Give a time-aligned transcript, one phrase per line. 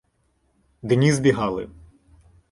[0.81, 1.69] Дні збігали.